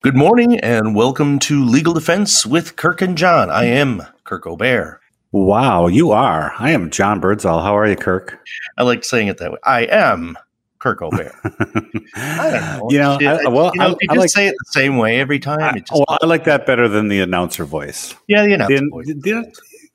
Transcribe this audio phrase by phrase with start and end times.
[0.00, 3.50] Good morning and welcome to Legal Defense with Kirk and John.
[3.50, 5.00] I am Kirk Obear.
[5.32, 6.52] Wow, you are.
[6.58, 7.60] I am John Birdsall.
[7.62, 8.38] How are you, Kirk?
[8.76, 9.58] I like saying it that way.
[9.64, 10.38] I am
[10.78, 11.34] Kirk Obear.
[12.14, 12.90] I don't know.
[12.90, 15.40] You know, I, well, you know, I, just like, say it the same way every
[15.40, 15.60] time.
[15.60, 18.14] I, just, well, I like that better than the announcer voice.
[18.28, 18.68] yeah, you know.
[18.68, 19.52] The- the-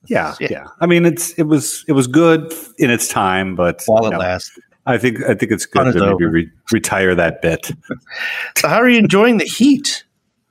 [0.08, 0.48] yeah, Yeah.
[0.52, 4.10] yeah, I mean, it's it was it was good in its time, but while it
[4.10, 4.60] know, lasts.
[4.86, 7.72] I think I think it's good to maybe re- retire that bit.
[8.58, 10.04] So, how are you enjoying the heat?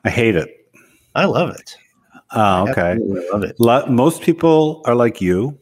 [0.04, 0.48] I hate it.
[1.14, 1.76] I love it.
[2.32, 2.92] Oh, okay.
[2.92, 3.56] Absolutely love it.
[3.58, 5.58] Lo- most people are like you.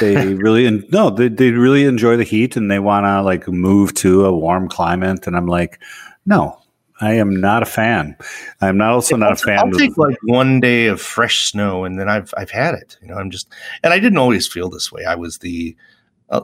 [0.00, 3.48] They really en- no, they they really enjoy the heat and they want to like
[3.48, 5.26] move to a warm climate.
[5.26, 5.80] And I'm like,
[6.26, 6.58] no,
[7.00, 8.16] I am not a fan.
[8.60, 9.58] I'm not also not a fan.
[9.58, 12.96] I'll of- take like one day of fresh snow, and then I've I've had it.
[13.02, 13.48] You know, I'm just,
[13.82, 15.04] and I didn't always feel this way.
[15.04, 15.76] I was the,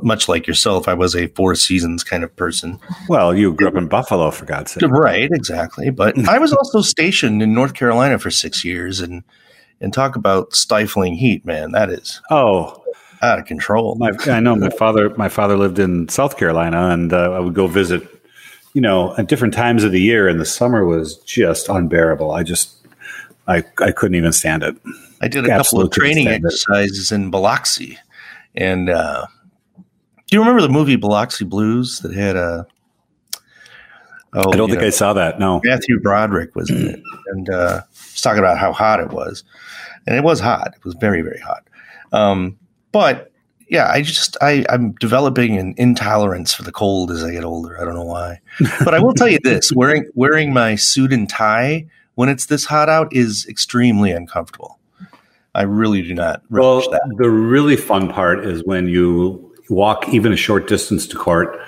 [0.03, 2.79] much like yourself, I was a four seasons kind of person.
[3.09, 4.83] well, you grew up in Buffalo, for God's sake.
[4.89, 5.91] Right, exactly.
[5.91, 9.23] But I was also stationed in North Carolina for six years, and
[9.81, 11.71] and talk about stifling heat, man.
[11.73, 12.83] That is Oh,
[13.23, 13.95] out of control.
[13.97, 15.11] my, I know my father.
[15.17, 18.03] My father lived in South Carolina, and uh, I would go visit.
[18.75, 22.31] You know, at different times of the year, and the summer was just unbearable.
[22.31, 22.77] I just,
[23.49, 24.77] I, I couldn't even stand it.
[25.21, 26.45] I did a couple of training it.
[26.45, 27.99] exercises in Biloxi,
[28.55, 29.27] and uh,
[30.29, 32.67] do you remember the movie Biloxi Blues that had a?
[34.35, 35.39] Oh, I don't think know, I saw that.
[35.39, 35.61] No.
[35.65, 39.43] Matthew Broderick was in it, and uh, was talking about how hot it was,
[40.07, 40.75] and it was hot.
[40.77, 41.67] It was very, very hot.
[42.13, 42.59] Um,
[42.93, 43.33] but
[43.71, 47.81] yeah, I just I, I'm developing an intolerance for the cold as I get older.
[47.81, 48.41] I don't know why,
[48.85, 52.67] but I will tell you this: wearing wearing my suit and tie when it's this
[52.67, 54.79] hot out is extremely uncomfortable.
[55.55, 57.17] I really do not relish Well, that.
[57.17, 61.59] the really fun part is when you walk even a short distance to court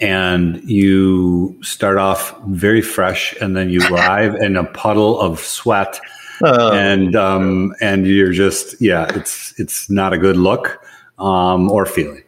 [0.00, 6.00] and you start off very fresh and then you arrive in a puddle of sweat
[6.42, 10.84] Uh, and um, and you're just yeah it's it's not a good look
[11.18, 12.22] um, or feeling.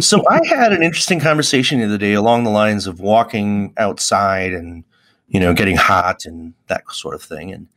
[0.00, 4.52] So I had an interesting conversation the other day along the lines of walking outside
[4.52, 4.82] and
[5.28, 7.68] you know getting hot and that sort of thing and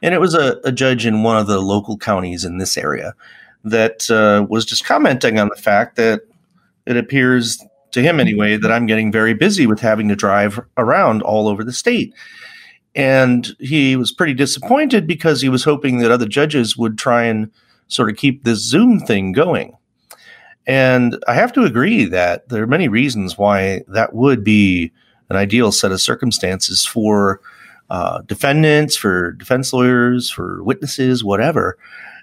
[0.00, 3.14] and it was a, a judge in one of the local counties in this area
[3.64, 6.22] that uh, was just commenting on the fact that
[6.86, 7.62] it appears
[7.92, 11.64] to him anyway that I'm getting very busy with having to drive around all over
[11.64, 12.14] the state
[12.94, 17.50] and he was pretty disappointed because he was hoping that other judges would try and
[17.88, 19.76] sort of keep this Zoom thing going.
[20.66, 24.92] And I have to agree that there are many reasons why that would be
[25.28, 27.40] an ideal set of circumstances for
[27.88, 31.76] uh, defendants, for defense lawyers, for witnesses, whatever.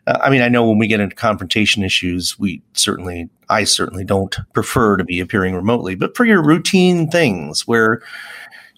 [0.07, 4.03] Uh, I mean, I know when we get into confrontation issues, we certainly, I certainly
[4.03, 8.01] don't prefer to be appearing remotely, but for your routine things where,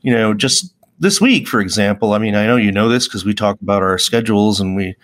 [0.01, 3.23] you know, just this week, for example, I mean, I know you know this because
[3.23, 4.95] we talk about our schedules and we,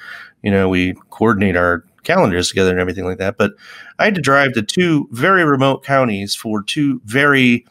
[0.41, 3.37] you know, we coordinate our calendars together and everything like that.
[3.37, 3.53] But
[3.97, 7.65] I had to drive to two very remote counties for two very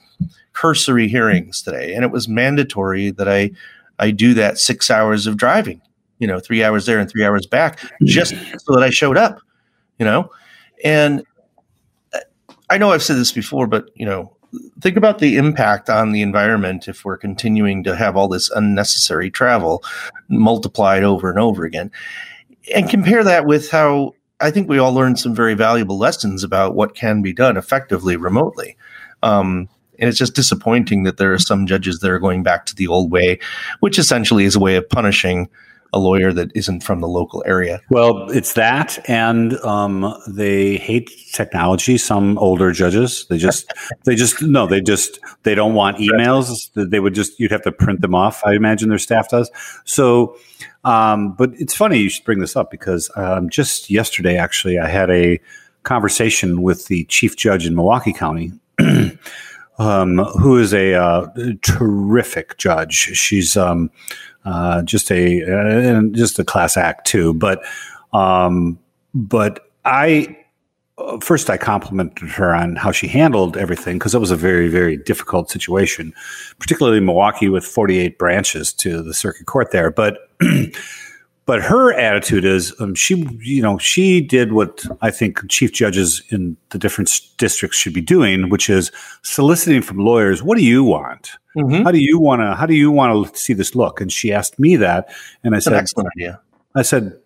[0.53, 3.51] cursory hearings today, and it was mandatory that I
[3.99, 5.81] I do that six hours of driving,
[6.25, 9.43] you know, three hours there and three hours back, just so that I showed up,
[9.99, 10.31] you know,
[10.83, 11.23] and
[12.15, 12.21] uh,
[12.71, 14.35] I know I've said this before, but you know,
[14.81, 19.31] think about the impact on the environment if we're continuing to have all this unnecessary
[19.31, 19.85] travel
[20.29, 21.91] multiplied over and over again.
[22.75, 26.75] And compare that with how I think we all learned some very valuable lessons about
[26.75, 28.79] what can be done effectively remotely.
[29.23, 29.69] Um,
[29.99, 32.89] and it's just disappointing that there are some judges that are going back to the
[32.89, 33.39] old way,
[33.81, 35.51] which essentially is a way of punishing
[35.95, 37.81] a lawyer that isn't from the local area.
[37.89, 41.97] Well, it's that, and um, they hate technology.
[41.97, 43.73] Some older judges, they just,
[44.05, 46.71] they just no, they just they don't want emails.
[46.75, 48.43] They would just you'd have to print them off.
[48.45, 49.51] I imagine their staff does.
[49.85, 50.37] So,
[50.85, 54.89] um, but it's funny you should bring this up because um, just yesterday, actually, I
[54.89, 55.41] had a
[55.85, 58.53] conversation with the chief judge in Milwaukee County.
[59.79, 61.27] Um, who is a uh,
[61.63, 62.95] terrific judge?
[62.95, 63.91] She's um,
[64.45, 67.35] uh, just a uh, just a class act too.
[67.35, 67.63] But
[68.13, 68.79] um,
[69.15, 70.37] but I
[70.99, 74.69] uh, first I complimented her on how she handled everything because it was a very
[74.69, 76.13] very difficult situation,
[76.59, 79.91] particularly Milwaukee with 48 branches to the circuit court there.
[79.91, 80.19] But
[81.47, 86.23] but her attitude is um, she you know she did what I think chief judges
[86.31, 88.91] in the different districts should be doing, which is
[89.23, 90.43] soliciting from lawyers.
[90.43, 91.33] What do you want?
[91.57, 91.85] Mm-hmm.
[91.85, 92.55] How do you want to?
[92.55, 94.01] How do you want to see this look?
[94.01, 95.09] And she asked me that,
[95.43, 96.41] and I an said, excellent idea.
[96.75, 97.19] I said,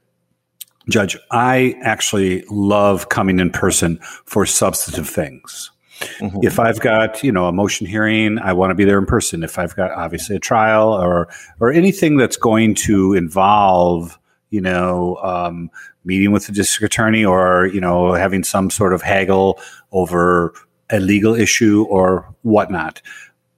[0.90, 5.70] Judge, I actually love coming in person for substantive things.
[5.98, 6.38] Mm-hmm.
[6.42, 9.42] If I've got you know a motion hearing, I want to be there in person.
[9.42, 11.28] If I've got obviously a trial or
[11.60, 14.18] or anything that's going to involve
[14.50, 15.70] you know um,
[16.04, 19.60] meeting with the district attorney or you know having some sort of haggle
[19.92, 20.54] over
[20.90, 23.02] a legal issue or whatnot,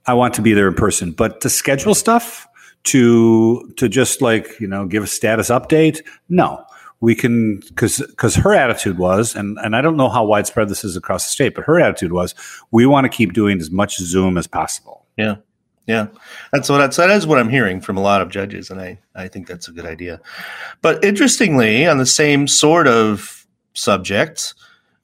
[0.06, 1.12] I want to be there in person.
[1.12, 2.46] But to schedule stuff
[2.84, 6.64] to to just like you know give a status update, no
[7.00, 10.84] we can because because her attitude was and and I don't know how widespread this
[10.84, 12.34] is across the state, but her attitude was
[12.70, 15.06] we want to keep doing as much Zoom as possible.
[15.16, 15.36] Yeah.
[15.86, 16.06] Yeah,
[16.52, 19.00] that's what that's, that is what I'm hearing from a lot of judges, and I,
[19.16, 20.20] I think that's a good idea.
[20.82, 24.54] But interestingly, on the same sort of subject,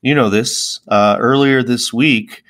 [0.02, 2.44] you know this uh, earlier this week,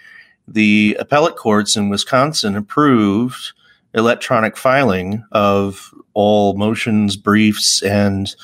[0.47, 3.53] the appellate courts in Wisconsin approved
[3.95, 8.35] electronic filing of all motions, briefs, and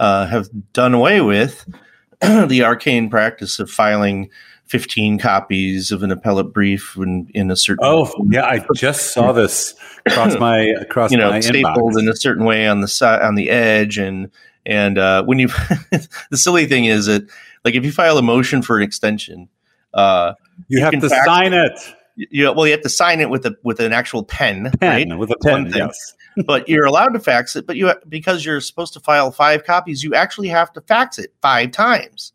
[0.00, 1.68] uh, have done away with
[2.20, 4.30] the arcane practice of filing
[4.64, 9.32] 15 copies of an appellate brief in, in a certain oh yeah i just saw
[9.40, 9.74] this
[10.06, 12.00] across my across you know my stapled inbox.
[12.00, 14.30] in a certain way on the side on the edge and
[14.66, 15.48] and uh, when you
[16.30, 17.28] the silly thing is that
[17.64, 19.48] like if you file a motion for an extension
[19.92, 20.32] uh,
[20.68, 21.72] you, you have to sign it.
[22.16, 25.10] it you, well you have to sign it with a with an actual pen, pen
[25.10, 26.14] right with a pen yes
[26.46, 27.66] but you're allowed to fax it.
[27.66, 31.32] But you because you're supposed to file five copies, you actually have to fax it
[31.42, 32.32] five times,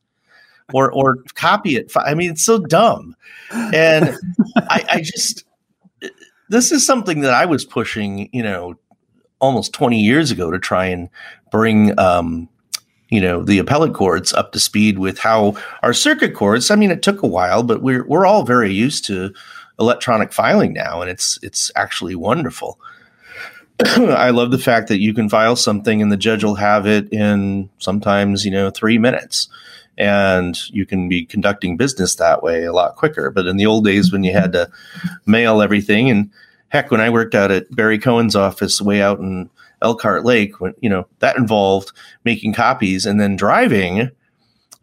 [0.73, 1.91] or or copy it.
[1.95, 3.15] I mean, it's so dumb,
[3.51, 4.15] and
[4.57, 5.45] I, I just
[6.49, 8.75] this is something that I was pushing, you know,
[9.39, 11.09] almost 20 years ago to try and
[11.51, 12.49] bring um,
[13.09, 16.89] you know the appellate courts up to speed with how our circuit courts i mean
[16.89, 19.31] it took a while but we're we're all very used to
[19.79, 22.79] electronic filing now and it's it's actually wonderful
[23.85, 27.11] I love the fact that you can file something and the judge will have it
[27.11, 29.49] in sometimes, you know, three minutes.
[29.97, 33.31] And you can be conducting business that way a lot quicker.
[33.31, 34.69] But in the old days when you had to
[35.25, 36.31] mail everything, and
[36.69, 39.49] heck, when I worked out at Barry Cohen's office way out in
[39.81, 41.93] Elkhart Lake, when you know that involved
[42.25, 44.11] making copies and then driving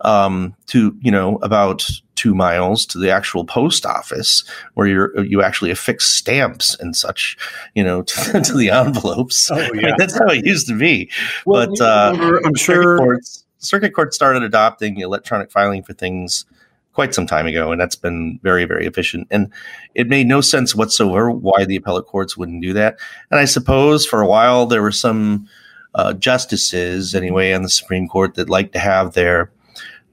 [0.01, 1.91] um, to you know about
[2.23, 7.37] two miles to the actual post office where you're you actually affix stamps and such
[7.75, 9.51] you know to, to the envelopes.
[9.51, 9.67] Oh, yeah.
[9.67, 11.11] I mean, that's how it used to be.
[11.45, 16.45] Well, but uh, I'm sure circuit courts, circuit court started adopting electronic filing for things
[16.93, 19.27] quite some time ago, and that's been very, very efficient.
[19.31, 19.51] And
[19.95, 22.99] it made no sense whatsoever why the appellate courts wouldn't do that.
[23.31, 25.49] And I suppose for a while there were some
[25.95, 29.51] uh, justices, anyway, on the Supreme Court that liked to have their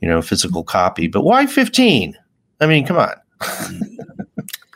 [0.01, 1.07] you know, physical copy.
[1.07, 2.17] But why 15?
[2.61, 3.13] I mean, come on.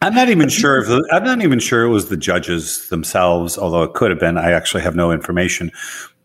[0.01, 3.57] I'm not even sure if the, I'm not even sure it was the judges themselves,
[3.57, 4.37] although it could have been.
[4.37, 5.71] I actually have no information,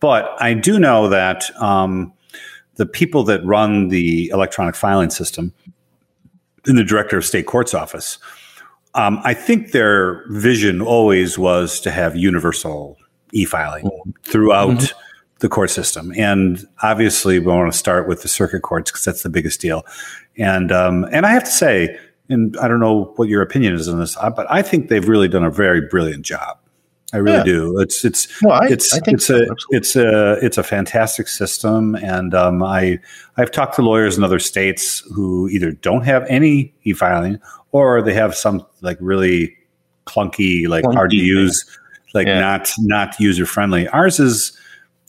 [0.00, 2.12] but I do know that um,
[2.74, 5.52] the people that run the electronic filing system
[6.66, 8.18] in the director of state courts office,
[8.94, 12.98] um, I think their vision always was to have universal
[13.32, 14.10] e-filing mm-hmm.
[14.24, 14.70] throughout.
[14.70, 14.98] Mm-hmm
[15.40, 16.12] the court system.
[16.16, 19.84] And obviously, we want to start with the circuit courts because that's the biggest deal.
[20.36, 21.98] And um, and I have to say,
[22.28, 25.08] and I don't know what your opinion is on this, uh, but I think they've
[25.08, 26.58] really done a very brilliant job.
[27.12, 27.44] I really yeah.
[27.44, 27.80] do.
[27.80, 31.94] It's it's no, I, it's I it's so, a it's a it's a fantastic system,
[31.94, 32.98] and um, I
[33.38, 37.40] I've talked to lawyers in other states who either don't have any e-filing
[37.72, 39.56] or they have some like really
[40.06, 41.78] clunky, like clunky hard to use,
[42.12, 42.40] like yeah.
[42.40, 43.88] not not user friendly.
[43.88, 44.52] Ours is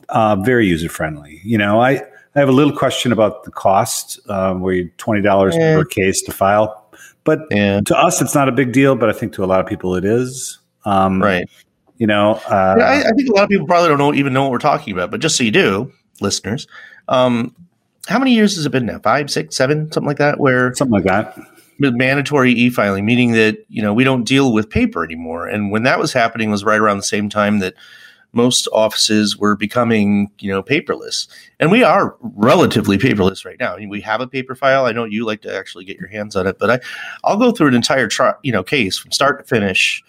[0.10, 1.42] uh, very user friendly.
[1.44, 1.92] You know, I,
[2.36, 5.76] I have a little question about the cost, um, where twenty dollars yeah.
[5.76, 6.90] per case to file,
[7.24, 7.82] but yeah.
[7.82, 8.96] to us it's not a big deal.
[8.96, 10.60] But I think to a lot of people it is.
[10.86, 11.50] Um, right.
[11.98, 14.32] You know, uh, yeah, I, I, think a lot of people probably don't know, even
[14.32, 15.12] know what we're talking about.
[15.12, 15.92] But just so you do,
[16.22, 16.66] listeners,
[17.10, 17.54] um,
[18.08, 19.00] how many years has it been now?
[19.00, 20.40] Five, six, seven, something like that.
[20.40, 21.38] Where something like that.
[21.78, 25.48] Mandatory e-filing, meaning that you know we don't deal with paper anymore.
[25.48, 27.74] And when that was happening, was right around the same time that
[28.32, 31.28] most offices were becoming, you know, paperless.
[31.60, 33.76] And we are relatively paperless right now.
[33.76, 34.86] I mean, we have a paper file.
[34.86, 36.80] I know you like to actually get your hands on it, but I,
[37.24, 40.04] I'll go through an entire, tri- you know, case from start to finish,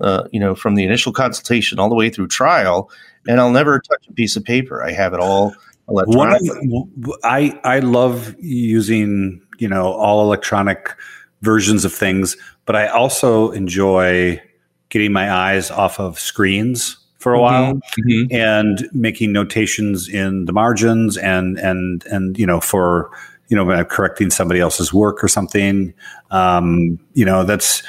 [0.00, 2.90] uh, you know, from the initial consultation all the way through trial,
[3.26, 4.82] and I'll never touch a piece of paper.
[4.82, 5.54] I have it all
[5.88, 6.42] electronic.
[6.42, 10.94] One, I I love using you know all electronic
[11.42, 14.42] versions of things, but I also enjoy
[14.88, 18.26] getting my eyes off of screens for a while mm-hmm.
[18.30, 23.10] and making notations in the margins and and and you know for
[23.48, 25.94] you know correcting somebody else's work or something
[26.30, 27.82] um, you know that's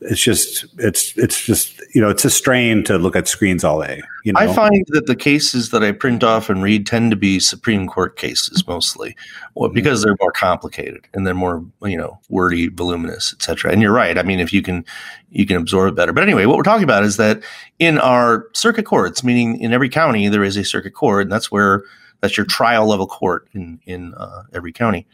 [0.00, 3.80] it's just it's it's just you know it's a strain to look at screens all
[3.80, 4.02] day.
[4.24, 4.40] You know?
[4.40, 7.88] I find that the cases that I print off and read tend to be Supreme
[7.88, 9.16] Court cases mostly,
[9.54, 9.74] well, Mm-hmm.
[9.74, 13.72] because they're more complicated and they're more you know wordy, voluminous, etc.
[13.72, 14.18] And you're right.
[14.18, 14.84] I mean, if you can
[15.30, 16.12] you can absorb it better.
[16.12, 17.42] But anyway, what we're talking about is that
[17.78, 21.50] in our circuit courts, meaning in every county there is a circuit court, and that's
[21.50, 21.82] where
[22.20, 25.06] that's your trial level court in in uh, every county.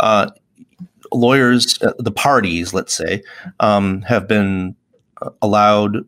[0.00, 0.30] Uh,
[1.12, 3.22] lawyers, uh, the parties, let's say,
[3.60, 4.74] um, have been
[5.40, 5.98] allowed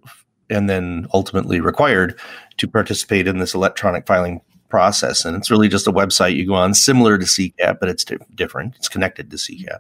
[0.50, 2.18] and then ultimately required
[2.59, 4.40] to participate in this electronic filing
[4.75, 5.25] process.
[5.25, 8.18] And it's really just a website you go on, similar to CCAP, but it's di-
[8.35, 8.75] different.
[8.75, 9.78] It's connected to CCAP.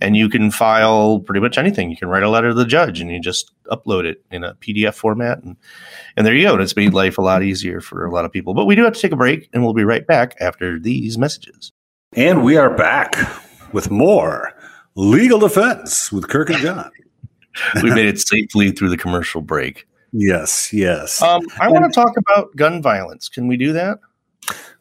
[0.00, 1.90] And you can file pretty much anything.
[1.90, 4.54] You can write a letter to the judge and you just upload it in a
[4.54, 5.42] PDF format.
[5.42, 5.56] And,
[6.16, 6.54] and there you go.
[6.54, 8.54] And it's made life a lot easier for a lot of people.
[8.54, 11.18] But we do have to take a break and we'll be right back after these
[11.18, 11.70] messages.
[12.16, 13.16] And we are back
[13.74, 14.54] with more
[14.94, 16.90] legal defense with Kirk and John.
[17.82, 19.86] we made it safely through the commercial break.
[20.12, 21.22] Yes, yes.
[21.22, 23.28] Um, I want to talk about gun violence.
[23.28, 23.98] Can we do that?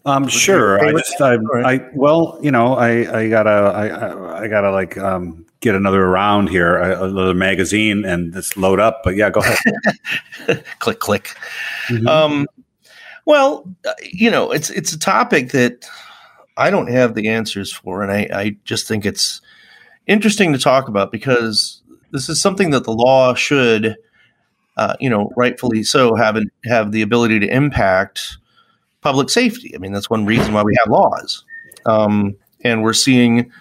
[0.05, 0.83] Um, sure.
[0.83, 1.37] I just, I.
[1.63, 6.07] I, well, you know, I, I gotta, I, I, I gotta like, um, get another
[6.07, 9.01] round here, another magazine, and just load up.
[9.03, 10.63] But yeah, go ahead.
[10.79, 11.35] click, click.
[11.89, 12.07] Mhm.
[12.07, 12.47] Um,
[13.25, 15.87] well, uh, you know, it's it's a topic that
[16.57, 19.41] I don't have the answers for, and I, I just think it's
[20.07, 21.78] interesting to talk about because
[22.11, 23.95] this is something that the law should,
[24.77, 28.37] uh, you know, rightfully so, have an, have the ability to impact
[29.01, 29.73] public safety.
[29.75, 31.43] I mean, that's one reason why we have laws,
[31.85, 33.51] um, and we're seeing.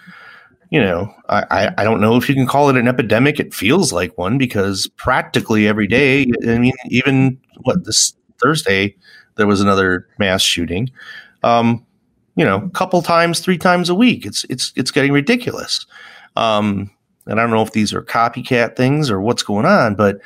[0.71, 3.39] You know, I, I- don't know if you can call it an epidemic.
[3.39, 8.95] It feels like one because practically every day, I mean, even what this Thursday,
[9.35, 10.91] there was another mass shooting.
[11.41, 11.83] Um,
[12.35, 14.25] you know, a couple times, three times a week.
[14.27, 15.87] It's it's it's getting ridiculous.
[16.35, 16.91] Um,
[17.29, 20.19] and I don't know if these are copycat things or what's going on, but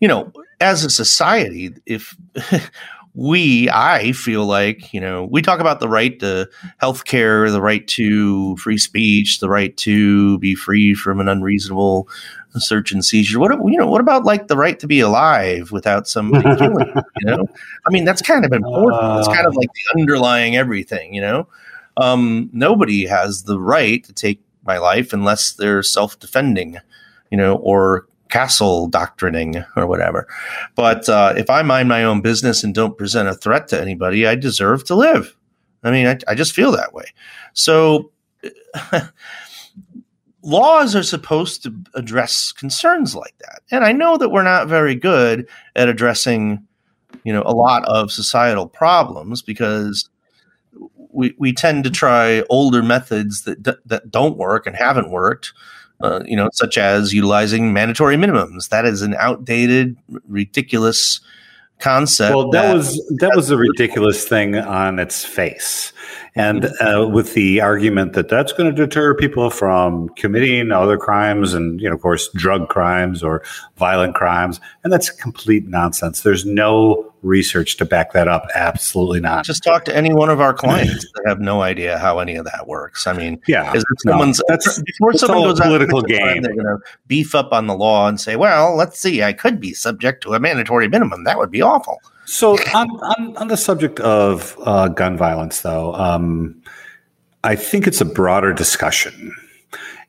[0.00, 2.16] you know, as a society, if
[3.14, 7.60] we, I feel like, you know, we talk about the right to health care, the
[7.60, 12.08] right to free speech, the right to be free from an unreasonable
[12.56, 13.38] search and seizure.
[13.38, 13.86] What you know?
[13.86, 16.88] What about like the right to be alive without somebody killing?
[16.94, 17.46] you, You know,
[17.86, 19.18] I mean, that's kind of important.
[19.18, 21.14] it's kind of like the underlying everything.
[21.14, 21.48] You know,
[21.96, 26.78] um, nobody has the right to take my life unless they're self-defending.
[27.30, 30.26] You know, or castle doctrining or whatever.
[30.74, 34.26] But uh, if I mind my own business and don't present a threat to anybody,
[34.26, 35.36] I deserve to live.
[35.82, 37.06] I mean, I, I just feel that way.
[37.52, 38.12] So
[40.42, 43.62] laws are supposed to address concerns like that.
[43.70, 46.66] And I know that we're not very good at addressing,
[47.24, 50.08] you know, a lot of societal problems because
[51.12, 55.52] we, we tend to try older methods that, d- that don't work and haven't worked.
[56.00, 58.70] Uh, you know, such as utilizing mandatory minimums.
[58.70, 61.20] That is an outdated, ridiculous
[61.78, 62.34] concept.
[62.34, 65.92] well, that was that was a ridiculous thing on its face,
[66.34, 71.54] and uh, with the argument that that's going to deter people from committing other crimes,
[71.54, 73.42] and you know, of course, drug crimes or
[73.76, 76.22] violent crimes, and that's complete nonsense.
[76.22, 78.46] There's no research to back that up.
[78.54, 79.44] Absolutely not.
[79.44, 82.44] just talk to any one of our clients that have no idea how any of
[82.44, 83.06] that works.
[83.06, 86.42] I mean, yeah, is no, someone's that's before that's someone goes out political a game.
[86.42, 89.60] they're going to beef up on the law and say, "Well, let's see, I could
[89.60, 91.24] be subject to a mandatory minimum.
[91.24, 95.92] That would be awful." So on, on, on the subject of uh, gun violence, though,
[95.94, 96.62] um,
[97.42, 99.34] I think it's a broader discussion,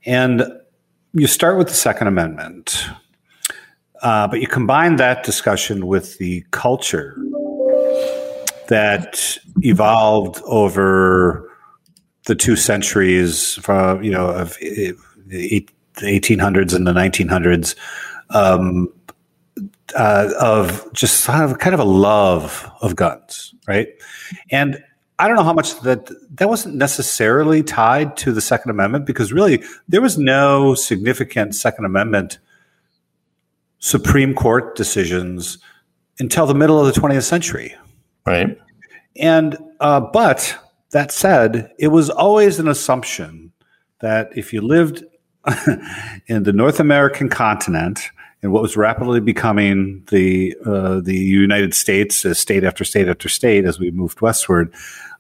[0.06, 0.44] and
[1.14, 2.88] you start with the Second Amendment,
[4.04, 7.18] uh, but you combine that discussion with the culture
[8.68, 11.50] that evolved over
[12.28, 14.92] the two centuries from you know of eh,
[15.26, 17.76] the the 1800s and the 1900s.
[18.30, 18.94] Um,
[19.94, 23.88] uh, of just sort of kind of a love of guns, right?
[24.50, 24.84] And
[25.20, 29.32] I don't know how much that that wasn't necessarily tied to the Second Amendment because
[29.32, 32.40] really there was no significant Second Amendment
[33.78, 35.60] Supreme Court decisions
[36.20, 37.76] until the middle of the 20th century.
[38.26, 38.58] Right?
[39.16, 40.58] And uh, but
[40.92, 43.52] that said, it was always an assumption
[44.00, 45.04] that if you lived
[46.28, 48.10] in the North American continent
[48.44, 53.66] in what was rapidly becoming the uh, the United States, state after state after state,
[53.66, 54.74] as we moved westward,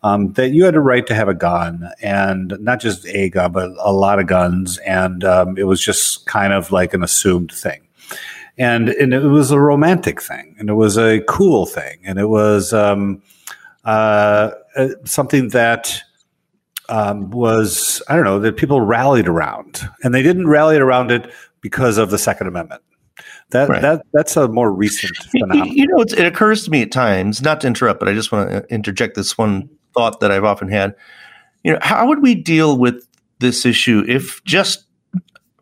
[0.03, 3.51] um, that you had a right to have a gun, and not just a gun,
[3.51, 7.51] but a lot of guns, and um, it was just kind of like an assumed
[7.51, 7.87] thing.
[8.57, 12.27] And, and it was a romantic thing, and it was a cool thing, and it
[12.27, 13.21] was um,
[13.85, 16.01] uh, uh, something that
[16.89, 21.31] um, was I don't know that people rallied around, and they didn't rally around it
[21.61, 22.81] because of the Second Amendment.
[23.51, 23.81] That right.
[23.81, 25.67] that that's a more recent phenomenon.
[25.69, 28.49] You know, it occurs to me at times, not to interrupt, but I just want
[28.49, 30.95] to uh, interject this one thought that I've often had.
[31.63, 33.05] You know, how would we deal with
[33.39, 34.85] this issue if just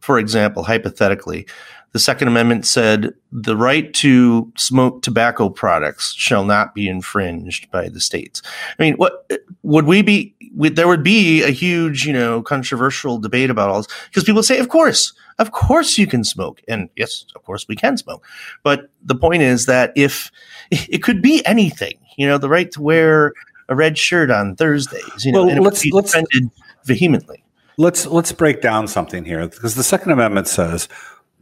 [0.10, 1.46] for example, hypothetically,
[1.92, 7.90] the Second Amendment said the right to smoke tobacco products shall not be infringed by
[7.90, 8.42] the states.
[8.78, 9.28] I mean, what
[9.64, 10.36] would we be?
[10.54, 14.44] Would, there would be a huge, you know, controversial debate about all this because people
[14.44, 18.26] say, of course, of course you can smoke, and yes, of course we can smoke.
[18.64, 20.32] But the point is that if
[20.72, 23.34] it could be anything, you know, the right to wear
[23.68, 26.52] a red shirt on Thursdays, you know, well, let's, let's defended
[26.86, 27.44] vehemently.
[27.78, 30.90] Let's let's break down something here because the Second Amendment says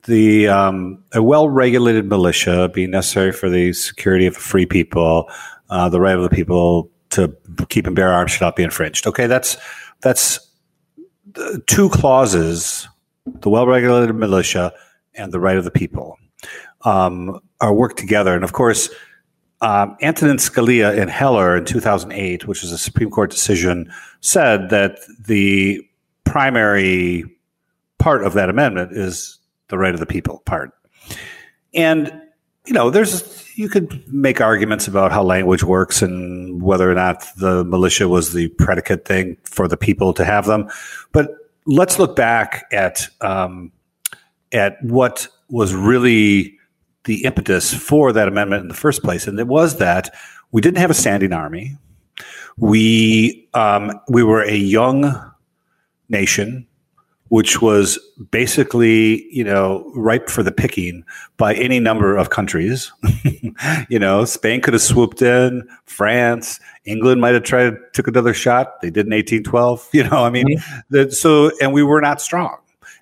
[0.08, 5.30] the um, a well-regulated militia being necessary for the security of a free people,
[5.70, 7.36] uh, the right of the people to
[7.70, 9.06] keep and bear arms should not be infringed.
[9.06, 9.58] Okay, that's
[10.02, 10.40] that's
[11.68, 12.88] two clauses:
[13.26, 14.74] the well-regulated militia
[15.14, 16.18] and the right of the people
[16.86, 18.34] um, are worked together.
[18.34, 18.90] And of course,
[19.62, 25.00] um, Antonin Scalia in Heller in 2008, which was a Supreme Court decision, said that
[25.26, 25.82] the
[26.24, 27.24] primary
[27.98, 30.72] part of that amendment is the right of the people part.
[31.74, 32.22] And
[32.66, 37.26] you know, there's you could make arguments about how language works and whether or not
[37.38, 40.70] the militia was the predicate thing for the people to have them.
[41.12, 41.32] But
[41.66, 43.72] let's look back at um,
[44.52, 46.58] at what was really
[47.06, 50.14] the impetus for that amendment in the first place, and it was that
[50.52, 51.78] we didn't have a standing army.
[52.58, 55.34] We um, we were a young
[56.10, 56.67] nation
[57.30, 58.00] which was
[58.32, 61.04] basically, you know, ripe for the picking
[61.38, 62.92] by any number of countries.
[63.90, 68.82] you know, Spain could have swooped in, France, England might have tried took another shot.
[68.82, 69.90] They did in 1812.
[69.98, 71.10] You know, I mean, mm-hmm.
[71.10, 72.58] so and we were not strong.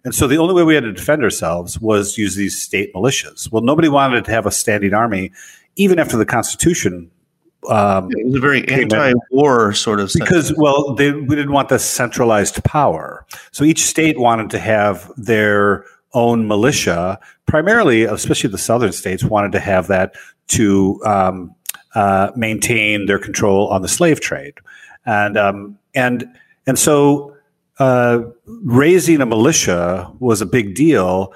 [0.05, 3.51] And so the only way we had to defend ourselves was use these state militias.
[3.51, 5.31] Well, nobody wanted to have a standing army,
[5.75, 7.11] even after the Constitution
[7.69, 11.79] um, it was a very anti-war sort of because well they we didn't want the
[11.79, 13.25] centralized power.
[13.51, 17.19] So each state wanted to have their own militia.
[17.45, 20.15] Primarily especially the southern states wanted to have that
[20.47, 21.55] to um,
[21.93, 24.53] uh, maintain their control on the slave trade.
[25.05, 26.27] And um, and
[26.67, 27.35] and so
[27.79, 31.33] uh, raising a militia was a big deal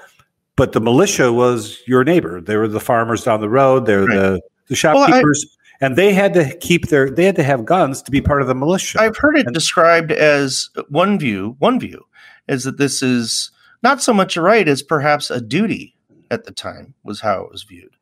[0.60, 2.38] but the militia was your neighbor.
[2.38, 3.86] They were the farmers down the road.
[3.86, 4.14] They're right.
[4.14, 5.46] the the shopkeepers.
[5.46, 8.42] well, and they had to keep their they had to have guns to be part
[8.42, 9.00] of the militia.
[9.00, 11.56] I've heard it and, described as one view.
[11.58, 12.06] One view
[12.48, 13.50] is that this is
[13.82, 15.96] not so much a right as perhaps a duty
[16.30, 17.96] at the time was how it was viewed.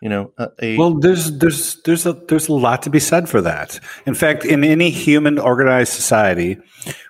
[0.00, 3.40] You know, a, well, there's there's there's a there's a lot to be said for
[3.40, 3.80] that.
[4.06, 6.56] In fact, in any human organized society,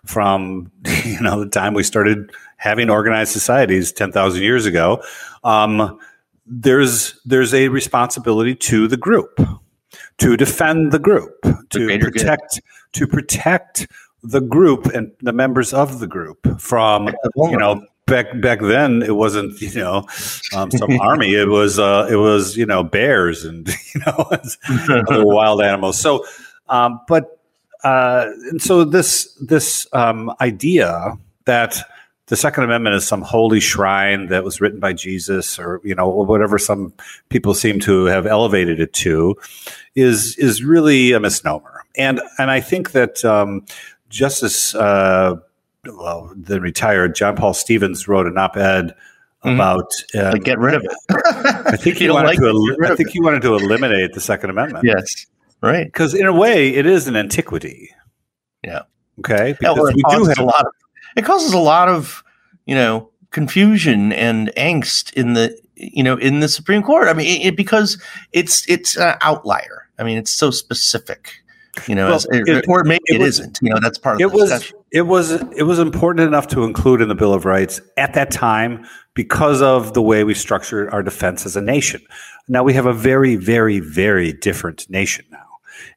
[0.07, 0.73] from
[1.05, 5.03] you know the time we started having organized societies ten thousand years ago,
[5.45, 5.99] um,
[6.47, 9.39] there's there's a responsibility to the group
[10.19, 12.63] to defend the group, to protect good.
[12.93, 13.87] to protect
[14.23, 19.15] the group and the members of the group from you know back back then it
[19.15, 20.05] wasn't you know
[20.57, 24.31] um, some army it was uh, it was you know bears and you know
[24.89, 26.25] other wild animals so
[26.69, 27.39] um, but
[27.85, 31.79] uh, and so this this um, idea that
[32.29, 36.09] the Second Amendment is some holy shrine that was written by Jesus, or you know
[36.09, 36.93] whatever some
[37.31, 39.35] people seem to have elevated it to,
[39.95, 41.85] is is really a misnomer.
[41.97, 43.65] And and I think that um,
[44.11, 45.37] Justice, uh,
[45.85, 48.95] well, the retired John Paul Stevens wrote an op-ed
[49.45, 49.55] mm-hmm.
[49.55, 50.93] about uh, like get rid of it.
[51.67, 52.77] I think he wanted like to.
[52.85, 54.85] I think he wanted to eliminate the Second Amendment.
[54.85, 55.27] Yes,
[55.63, 55.87] right.
[55.87, 57.91] Because in a way, it is an antiquity.
[58.63, 58.83] Yeah.
[59.21, 59.57] Okay.
[59.59, 60.73] Because we do have a lot of
[61.17, 62.23] it causes a lot of
[62.67, 67.09] you know confusion and angst in the you know in the Supreme Court.
[67.09, 68.01] I mean, it, because
[68.33, 69.89] it's it's an outlier.
[69.99, 71.33] I mean, it's so specific.
[71.87, 73.59] You know, well, as, it, or maybe it, it was, isn't.
[73.63, 74.79] You know, that's part of it was discussion.
[74.91, 78.33] it was it was important enough to include in the Bill of Rights at that
[78.33, 82.01] time because of the way we structured our defense as a nation.
[82.49, 85.45] Now we have a very, very, very different nation now.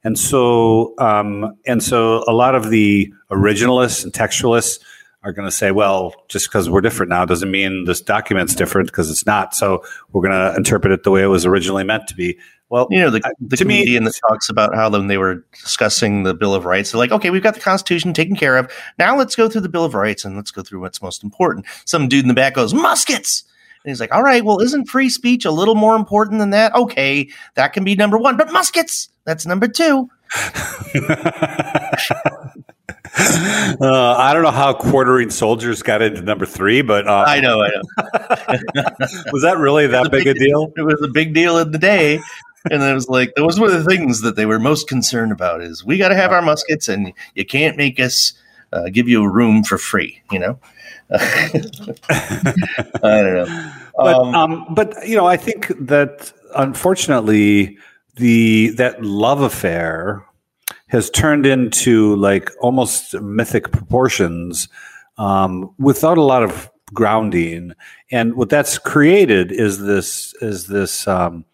[0.04, 4.80] And so, um, and so, a lot of the originalists and textualists
[5.24, 8.88] are going to say, well, just because we're different now doesn't mean this document's different
[8.88, 9.54] because it's not.
[9.54, 12.40] So we're going to interpret it the way it was originally meant to be.
[12.70, 16.24] Well, you know, the, the comedian me, that talks about how when they were discussing
[16.24, 18.72] the Bill of Rights, they're like, okay, we've got the Constitution taken care of.
[18.98, 21.66] Now let's go through the Bill of Rights and let's go through what's most important.
[21.86, 23.44] Some dude in the back goes, muskets.
[23.84, 26.74] And he's like, all right, well, isn't free speech a little more important than that?
[26.74, 30.10] Okay, that can be number one, but muskets, that's number two.
[33.80, 37.62] Uh, I don't know how quartering soldiers got into number three, but uh, I know,
[37.62, 37.82] I know.
[39.32, 40.72] was that really that big a deal?
[40.76, 42.20] It was a big deal in the day.
[42.70, 45.32] And it was like that was one of the things that they were most concerned
[45.32, 48.34] about is we got to have our muskets, and you can't make us
[48.72, 50.22] uh, give you a room for free.
[50.32, 50.60] You know,
[51.12, 51.50] I
[53.02, 53.72] don't know.
[53.96, 57.78] But um, um, but you know, I think that unfortunately
[58.16, 60.24] the that love affair
[60.92, 64.68] has turned into like almost mythic proportions
[65.18, 67.72] um, without a lot of grounding.
[68.12, 71.46] And what that's created is this is this um,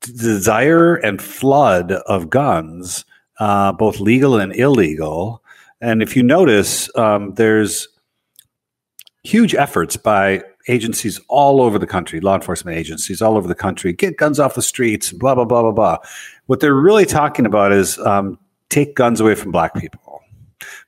[0.00, 3.04] desire and flood of guns,
[3.38, 5.40] uh, both legal and illegal.
[5.80, 7.86] And if you notice, um, there's
[9.22, 13.92] huge efforts by agencies all over the country, law enforcement agencies all over the country,
[13.92, 15.98] get guns off the streets, blah, blah, blah, blah, blah.
[16.46, 18.38] What they're really talking about is um,
[18.70, 20.22] take guns away from black people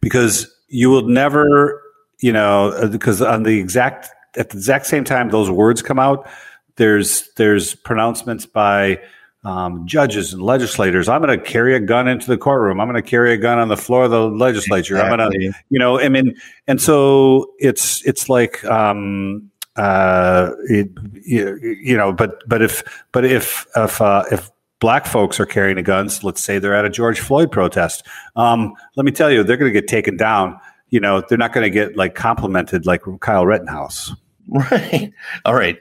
[0.01, 1.83] because you will never,
[2.21, 5.99] you know, because uh, on the exact, at the exact same time those words come
[5.99, 6.29] out,
[6.77, 9.01] there's, there's pronouncements by
[9.45, 11.09] um, judges and legislators.
[11.09, 12.81] I'm going to carry a gun into the courtroom.
[12.81, 14.97] I'm going to carry a gun on the floor of the legislature.
[14.97, 15.25] Exactly.
[15.25, 16.35] I'm going to, you know, I mean,
[16.67, 20.89] and so it's it's like um, uh, it,
[21.25, 25.79] you, you know, but but if but if if uh, if black folks are carrying
[25.79, 29.43] a guns, let's say they're at a George Floyd protest, um, let me tell you,
[29.43, 30.59] they're going to get taken down.
[30.91, 34.13] You know, they're not going to get like complimented like Kyle Rittenhouse.
[34.49, 35.13] Right.
[35.45, 35.77] All right.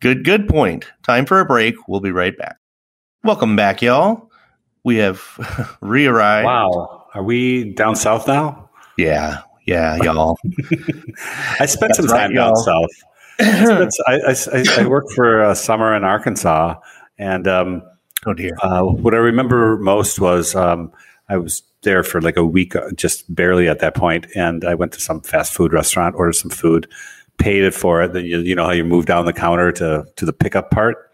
[0.00, 0.24] Good.
[0.24, 0.86] Good point.
[1.02, 1.74] Time for a break.
[1.86, 2.56] We'll be right back.
[3.24, 4.30] Welcome back, y'all.
[4.84, 6.46] We have re-arrived.
[6.46, 7.04] Wow.
[7.12, 8.70] Are we down south now?
[8.96, 9.42] Yeah.
[9.66, 10.38] Yeah, y'all.
[11.60, 12.56] I spent That's some time right, down y'all.
[12.56, 12.90] south.
[13.40, 16.76] I, I, I, worked for a summer in Arkansas,
[17.18, 17.82] and um,
[18.24, 20.90] oh dear, uh, what I remember most was um,
[21.28, 24.74] I was there for like a week, uh, just barely at that point, and I
[24.74, 26.88] went to some fast food restaurant, ordered some food,
[27.36, 28.14] paid it for it.
[28.14, 31.10] Then you, you know how you move down the counter to to the pickup part,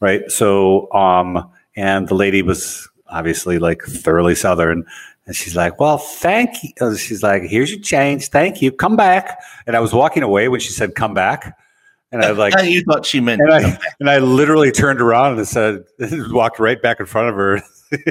[0.00, 0.28] right?
[0.30, 4.84] So, um, and the lady was obviously like thoroughly southern
[5.26, 6.96] and she's like, Well, thank you.
[6.96, 8.28] She's like, Here's your change.
[8.28, 8.70] Thank you.
[8.70, 9.40] Come back.
[9.66, 11.56] And I was walking away when she said, Come back.
[12.12, 15.38] And I was like, You thought she meant, and I, and I literally turned around
[15.38, 15.84] and said,
[16.30, 17.62] walked right back in front of her.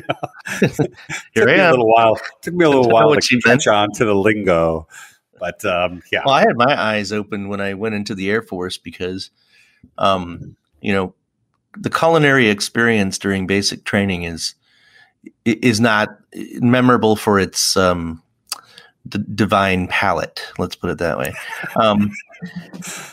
[1.33, 1.67] Here I am.
[1.67, 2.19] A little while.
[2.41, 4.87] Took me a little while to catch on to the lingo.
[5.39, 6.21] But um, yeah.
[6.25, 9.29] Well, I had my eyes open when I went into the Air Force because,
[9.97, 11.13] um, you know,
[11.77, 14.55] the culinary experience during basic training is
[15.45, 16.17] is not
[16.59, 18.21] memorable for its um,
[19.07, 20.45] d- divine palate.
[20.57, 21.33] Let's put it that way.
[21.75, 22.11] Um,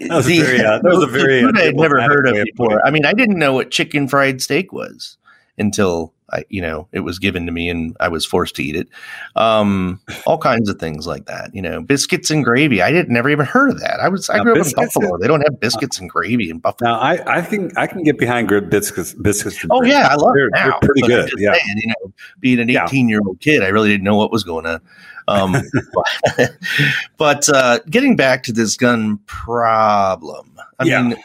[0.00, 2.34] that was the, very, uh, that was a very food I had never heard of
[2.44, 2.84] before.
[2.86, 5.16] I mean, I didn't know what chicken fried steak was
[5.60, 8.76] until I, you know, it was given to me and I was forced to eat
[8.76, 8.88] it.
[9.36, 12.82] Um, all kinds of things like that, you know, biscuits and gravy.
[12.82, 14.00] I didn't never even heard of that.
[14.00, 15.18] I was, I now, grew up in Buffalo.
[15.18, 16.90] They don't have biscuits and gravy in Buffalo.
[16.90, 19.64] Now I, I think I can get behind good biscuits, biscuits.
[19.70, 20.08] oh yeah.
[20.10, 21.32] I love they're, they're pretty good.
[21.36, 21.54] Yeah.
[21.54, 24.44] Saying, you know, being an 18 year old kid, I really didn't know what was
[24.44, 24.80] going on.
[25.28, 25.56] Um,
[25.92, 26.50] but,
[27.16, 31.02] but uh, getting back to this gun problem, I yeah.
[31.02, 31.16] mean,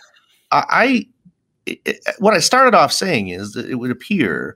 [0.51, 1.07] I, I
[1.65, 4.55] it, what I started off saying is that it would appear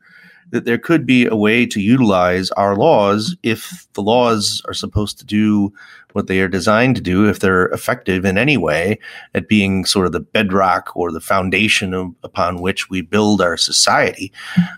[0.52, 5.19] that there could be a way to utilize our laws if the laws are supposed
[5.19, 5.72] to do
[6.13, 8.98] what they are designed to do, if they're effective in any way
[9.36, 13.58] at being sort of the bedrock or the foundation of, upon which we build our
[13.58, 14.32] society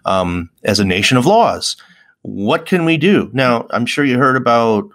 [0.03, 1.77] um, as a nation of laws.
[2.23, 3.29] What can we do?
[3.33, 4.89] Now, I'm sure you heard about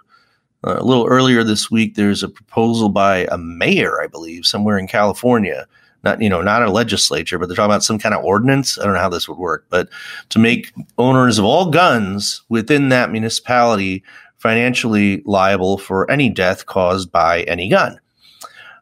[0.63, 4.77] uh, a little earlier this week, there's a proposal by a mayor, I believe, somewhere
[4.77, 5.67] in California
[6.07, 8.79] not you know not a legislature, but they're talking about some kind of ordinance.
[8.79, 9.89] I don't know how this would work, but
[10.29, 14.03] to make owners of all guns within that municipality
[14.37, 17.99] financially liable for any death caused by any gun.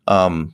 [0.07, 0.53] Um,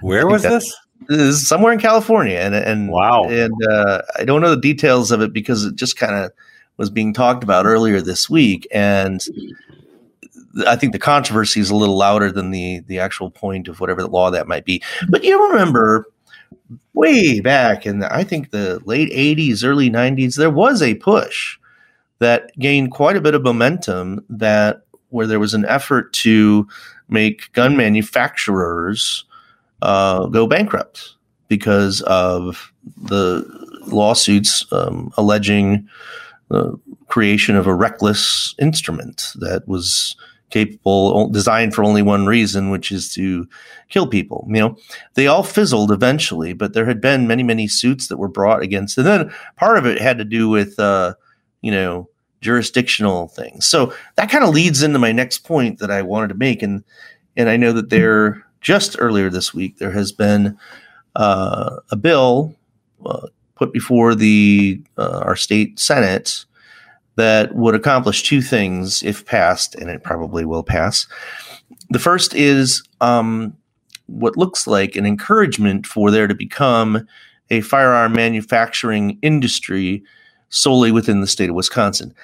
[0.00, 0.74] Where was this?
[1.08, 5.10] This is somewhere in California, and and wow, and uh, I don't know the details
[5.10, 6.32] of it because it just kind of
[6.76, 9.20] was being talked about earlier this week, and
[10.66, 14.02] I think the controversy is a little louder than the the actual point of whatever
[14.02, 14.82] the law that might be.
[15.08, 16.06] But you remember
[16.94, 21.58] way back in the, I think the late 80s, early 90s, there was a push
[22.18, 26.66] that gained quite a bit of momentum that where there was an effort to
[27.08, 29.24] make gun manufacturers
[29.82, 31.14] uh, go bankrupt
[31.46, 33.46] because of the
[33.86, 35.88] lawsuits um, alleging
[36.48, 40.16] the creation of a reckless instrument that was
[40.50, 43.46] capable, designed for only one reason, which is to
[43.88, 44.46] kill people.
[44.48, 44.76] You know,
[45.14, 48.98] they all fizzled eventually, but there had been many, many suits that were brought against.
[48.98, 51.14] And then part of it had to do with, uh,
[51.60, 52.08] you know,
[52.40, 53.66] jurisdictional things.
[53.66, 56.84] So that kind of leads into my next point that I wanted to make, and
[57.36, 60.58] and I know that there just earlier this week there has been
[61.16, 62.54] uh, a bill
[63.04, 66.44] uh, put before the uh, our state senate
[67.18, 71.08] that would accomplish two things if passed, and it probably will pass.
[71.90, 73.56] The first is um,
[74.06, 77.06] what looks like an encouragement for there to become
[77.50, 80.04] a firearm manufacturing industry
[80.48, 82.14] solely within the state of Wisconsin.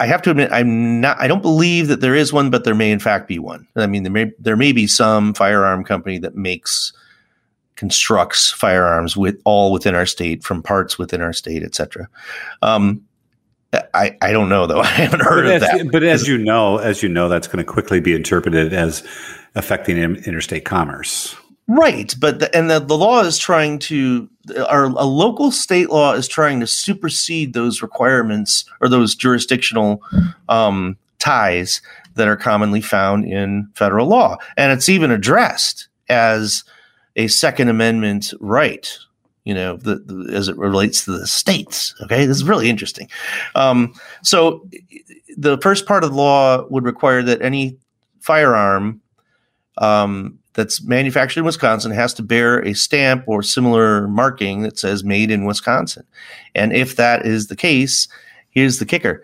[0.00, 1.20] I have to admit, I'm not.
[1.20, 3.68] I don't believe that there is one, but there may in fact be one.
[3.76, 6.94] I mean, there may there may be some firearm company that makes
[7.74, 12.08] constructs firearms with all within our state from parts within our state, etc.
[12.62, 13.05] Um,
[13.94, 14.80] I, I don't know though.
[14.82, 15.92] I haven't heard but of as, that.
[15.92, 19.02] But as you know, as you know, that's going to quickly be interpreted as
[19.54, 21.36] affecting interstate commerce.
[21.68, 24.28] Right, but the, and the, the law is trying to
[24.68, 30.00] our a local state law is trying to supersede those requirements or those jurisdictional
[30.48, 31.82] um, ties
[32.14, 36.62] that are commonly found in federal law, and it's even addressed as
[37.16, 38.98] a Second Amendment right.
[39.46, 41.94] You know, the, the, as it relates to the states.
[42.02, 43.08] Okay, this is really interesting.
[43.54, 44.68] Um, so,
[45.36, 47.78] the first part of the law would require that any
[48.20, 49.00] firearm
[49.78, 55.04] um, that's manufactured in Wisconsin has to bear a stamp or similar marking that says
[55.04, 56.04] made in Wisconsin.
[56.54, 58.08] And if that is the case,
[58.50, 59.22] here's the kicker.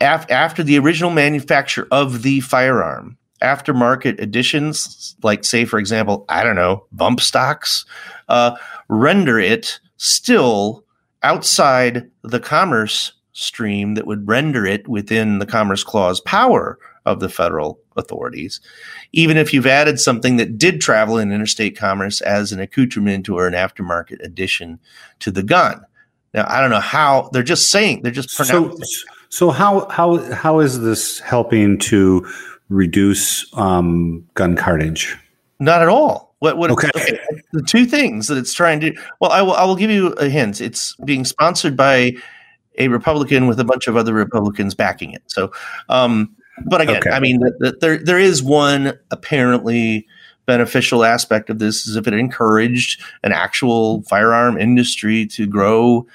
[0.00, 6.42] Af- after the original manufacture of the firearm, aftermarket additions, like, say, for example, I
[6.42, 7.84] don't know, bump stocks,
[8.28, 8.56] uh,
[8.88, 10.84] render it still
[11.22, 17.28] outside the commerce stream that would render it within the Commerce Clause power of the
[17.28, 18.60] federal authorities,
[19.12, 23.46] even if you've added something that did travel in interstate commerce as an accoutrement or
[23.46, 24.80] an aftermarket addition
[25.20, 25.84] to the gun.
[26.34, 28.84] Now, I don't know how they're just saying they're just pronouncing.
[28.84, 32.26] So, so how how how is this helping to
[32.68, 35.16] reduce um, gun cartage?
[35.58, 36.34] Not at all.
[36.40, 36.90] What, what okay.
[36.94, 37.18] okay.
[37.52, 38.94] The two things that it's trying to.
[39.20, 39.54] Well, I will.
[39.54, 40.60] I will give you a hint.
[40.60, 42.12] It's being sponsored by
[42.78, 45.22] a Republican with a bunch of other Republicans backing it.
[45.28, 45.50] So,
[45.88, 47.10] um, but again, okay.
[47.10, 50.06] I mean, the, the, there there is one apparently
[50.44, 56.06] beneficial aspect of this is if it encouraged an actual firearm industry to grow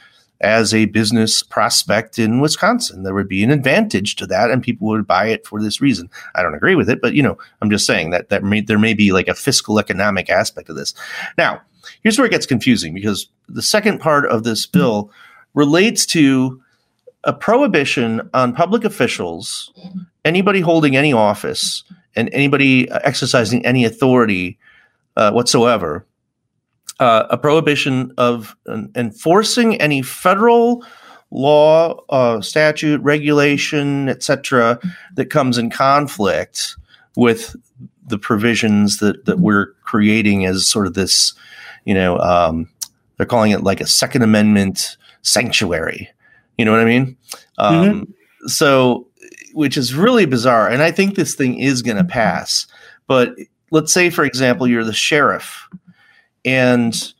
[0.41, 3.03] as a business prospect in Wisconsin.
[3.03, 6.09] There would be an advantage to that, and people would buy it for this reason.
[6.35, 8.79] I don't agree with it, but you know, I'm just saying that that may, there
[8.79, 10.93] may be like a fiscal economic aspect of this.
[11.37, 11.61] Now,
[12.01, 15.11] here's where it gets confusing because the second part of this bill
[15.53, 16.61] relates to
[17.23, 19.71] a prohibition on public officials,
[20.25, 21.83] anybody holding any office,
[22.15, 24.57] and anybody exercising any authority
[25.15, 26.05] uh, whatsoever,
[27.01, 30.85] uh, a prohibition of uh, enforcing any federal
[31.31, 34.79] law, uh, statute, regulation, etc.,
[35.15, 36.77] that comes in conflict
[37.17, 37.55] with
[38.07, 41.33] the provisions that that we're creating as sort of this,
[41.83, 42.69] you know, um,
[43.17, 46.09] they're calling it like a Second Amendment sanctuary
[46.61, 47.17] you know what I mean?
[47.57, 48.47] Um, mm-hmm.
[48.47, 49.07] So,
[49.53, 50.69] which is really bizarre.
[50.69, 52.67] And I think this thing is going to pass.
[53.07, 53.33] But
[53.71, 55.67] let's say, for example, you're the sheriff,
[56.45, 57.13] and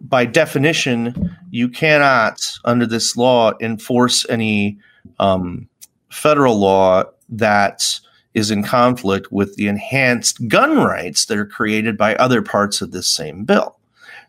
[0.00, 4.78] by definition, you cannot, under this law, enforce any
[5.18, 5.68] um,
[6.10, 8.00] federal law that
[8.34, 12.90] is in conflict with the enhanced gun rights that are created by other parts of
[12.90, 13.78] this same bill.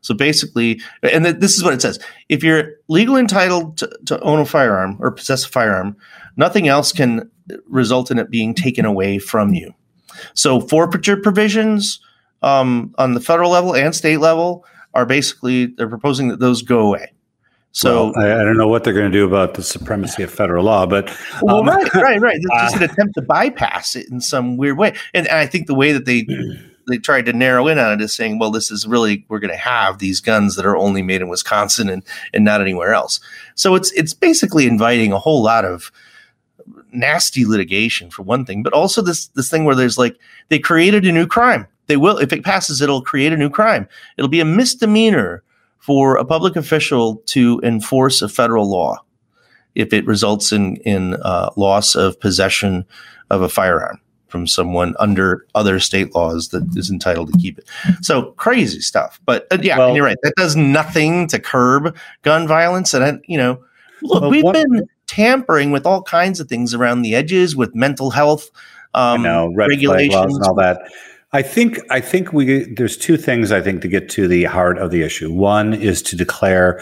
[0.02, 4.40] So basically, and this is what it says: if you're legally entitled to, to own
[4.40, 5.96] a firearm or possess a firearm,
[6.36, 7.32] nothing else can
[7.68, 9.74] result in it being taken away from you.
[10.34, 12.02] So forfeiture provisions
[12.44, 16.80] um, on the federal level and state level are basically they're proposing that those go
[16.80, 17.12] away.
[17.72, 20.32] So well, I, I, don't know what they're going to do about the supremacy of
[20.32, 22.38] federal law, but um, well, right, right, right.
[22.40, 25.66] It's just an attempt to bypass it in some weird way, and, and I think
[25.66, 26.28] the way that they
[26.88, 29.50] they tried to narrow in on it is saying, well, this is really we're going
[29.50, 33.20] to have these guns that are only made in Wisconsin and and not anywhere else.
[33.56, 35.92] So it's it's basically inviting a whole lot of
[36.92, 40.16] nasty litigation for one thing, but also this this thing where there's like
[40.50, 41.68] they created a new crime.
[41.88, 43.88] They will if it passes, it'll create a new crime.
[44.17, 45.43] It'll be a misdemeanor
[45.80, 49.04] for a public official to enforce a federal law
[49.76, 52.86] if it results in in uh, loss of possession
[53.30, 57.69] of a firearm from someone under other state laws that is entitled to keep it.
[58.02, 59.19] So crazy stuff.
[59.26, 60.17] But uh, yeah, well, and you're right.
[60.24, 62.96] That does nothing to curb gun violence.
[62.96, 63.63] And I, you know,
[64.02, 67.76] look, well, we've what, been tampering with all kinds of things around the edges with
[67.76, 68.50] mental health
[68.96, 70.82] um, know, regulations and all that.
[71.34, 74.78] I think I think we there's two things I think to get to the heart
[74.78, 75.32] of the issue.
[75.32, 76.80] One is to declare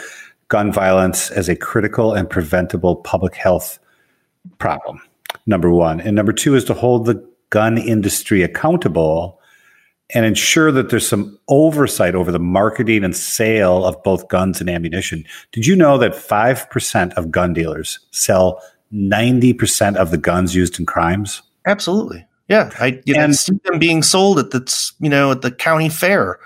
[0.50, 3.80] gun violence as a critical and preventable public health
[4.60, 5.02] problem.
[5.46, 9.40] Number one, and number two is to hold the gun industry accountable
[10.14, 14.70] and ensure that there's some oversight over the marketing and sale of both guns and
[14.70, 15.24] ammunition.
[15.54, 18.62] Did you know that 5% of gun dealers sell
[18.94, 21.42] 90% of the guns used in crimes?
[21.66, 22.26] Absolutely.
[22.52, 25.52] Yeah, I you know, and, see them being sold at the you know at the
[25.52, 26.38] county fair.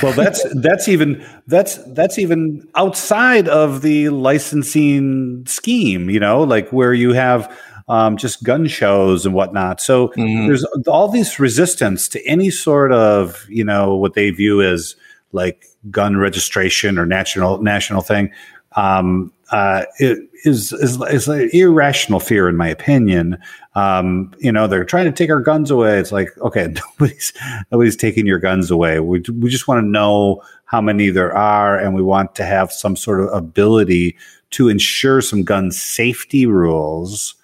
[0.00, 6.08] Well, that's that's even that's that's even outside of the licensing scheme.
[6.10, 7.52] You know, like where you have
[7.88, 9.80] um, just gun shows and whatnot.
[9.80, 10.46] So mm-hmm.
[10.46, 14.94] there's all this resistance to any sort of you know what they view as
[15.32, 18.30] like gun registration or national national thing.
[18.76, 23.38] Um, uh, it is is is an irrational fear, in my opinion.
[23.74, 25.98] Um, you know, they're trying to take our guns away.
[25.98, 26.68] It's like, okay,
[27.00, 27.32] nobody's
[27.72, 29.00] nobody's taking your guns away.
[29.00, 32.72] We we just want to know how many there are, and we want to have
[32.72, 34.16] some sort of ability
[34.50, 37.34] to ensure some gun safety rules.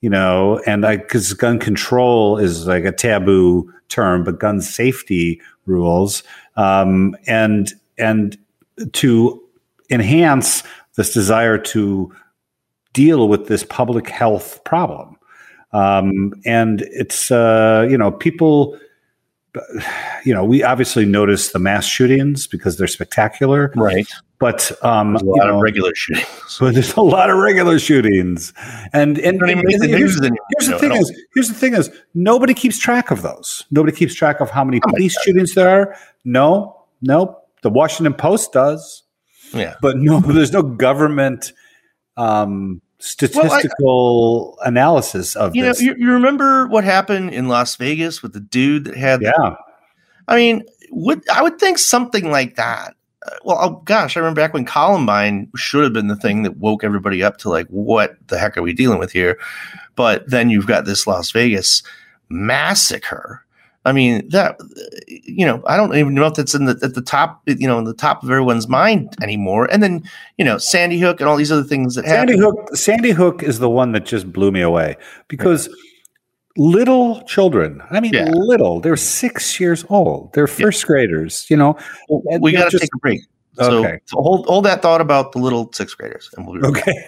[0.00, 6.22] You know, and because gun control is like a taboo term, but gun safety rules,
[6.56, 8.38] um, and and
[8.92, 9.42] to
[9.90, 10.62] enhance
[10.98, 12.12] this desire to
[12.92, 15.16] deal with this public health problem.
[15.72, 18.76] Um, and it's, uh, you know, people,
[20.24, 23.72] you know, we obviously notice the mass shootings because they're spectacular.
[23.76, 24.08] Right.
[24.40, 26.26] But um, a lot know, of regular shootings.
[26.60, 28.52] But there's a lot of regular shootings,
[28.92, 33.12] and and, and here's, here's, the thing is here's the thing is nobody keeps track
[33.12, 33.64] of those.
[33.70, 35.96] Nobody keeps track of how many oh police shootings there are.
[36.24, 37.38] No, no.
[37.62, 39.04] The Washington Post does.
[39.52, 39.74] Yeah.
[39.80, 41.52] But no, there's no government
[42.16, 45.80] um, statistical well, I, analysis of you this.
[45.80, 49.32] know you, you, remember what happened in Las Vegas with the dude that had yeah.
[49.36, 49.56] The,
[50.26, 52.94] I mean, would I would think something like that.
[53.24, 56.58] Uh, well, oh gosh, I remember back when Columbine should have been the thing that
[56.58, 59.38] woke everybody up to like, what the heck are we dealing with here?
[59.96, 61.82] But then you've got this Las Vegas
[62.28, 63.44] massacre
[63.84, 64.58] I mean that
[65.06, 67.78] you know I don't even know if that's in the at the top you know
[67.78, 69.66] in the top of everyone's mind anymore.
[69.70, 70.02] And then
[70.36, 72.44] you know Sandy Hook and all these other things that Sandy happen.
[72.44, 74.96] Hook Sandy Hook is the one that just blew me away
[75.28, 75.68] because.
[76.60, 78.24] Little children, I mean, yeah.
[78.32, 78.80] little.
[78.80, 80.32] They're six years old.
[80.32, 80.86] They're first yeah.
[80.88, 81.46] graders.
[81.48, 81.78] You know,
[82.40, 83.20] we got to take a break.
[83.52, 84.00] So, okay.
[84.06, 86.92] so hold hold that thought about the little sixth graders, and we'll okay.
[86.92, 87.04] Back.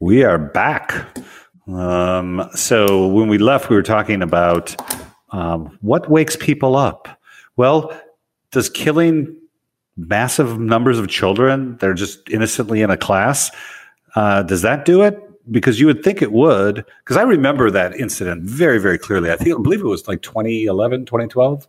[0.00, 1.18] We are back.
[1.66, 4.76] Um, so when we left, we were talking about
[5.34, 7.08] um, what wakes people up?
[7.56, 7.92] Well,
[8.52, 9.36] does killing
[9.96, 13.52] massive numbers of children they're just innocently in a class
[14.16, 15.20] uh, does that do it?
[15.50, 19.30] Because you would think it would because i remember that incident very very clearly.
[19.30, 21.68] I think i believe it was like 2011 2012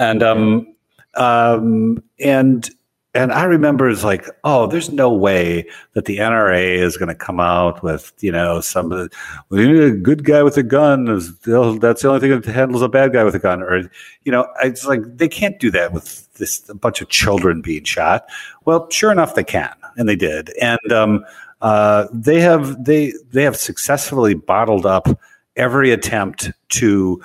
[0.00, 0.74] and um,
[1.14, 2.68] um and
[3.14, 7.14] and I remember it's like, oh, there's no way that the NRA is going to
[7.14, 9.08] come out with, you know, some well,
[9.50, 11.04] you need a good guy with a gun.
[11.04, 13.62] That's the only thing that handles a bad guy with a gun.
[13.62, 13.88] Or,
[14.24, 17.84] you know, it's like they can't do that with this a bunch of children being
[17.84, 18.26] shot.
[18.64, 21.24] Well, sure enough, they can, and they did, and um,
[21.62, 25.08] uh, they have they they have successfully bottled up
[25.56, 27.22] every attempt to